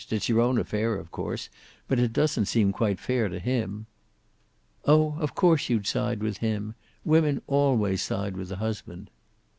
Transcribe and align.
It's 0.09 0.27
your 0.27 0.39
own 0.39 0.57
affair, 0.57 0.95
of 0.95 1.11
course, 1.11 1.47
but 1.87 1.99
it 1.99 2.11
doesn't 2.11 2.47
seem 2.47 2.71
quite 2.71 2.99
fair 2.99 3.29
to 3.29 3.37
him." 3.37 3.85
"Oh, 4.85 5.15
of 5.19 5.35
course 5.35 5.69
you'd 5.69 5.85
side 5.85 6.23
with 6.23 6.39
him. 6.39 6.73
Women 7.05 7.39
always 7.45 8.01
side 8.01 8.35
with 8.35 8.49
the 8.49 8.55
husband." 8.55 9.11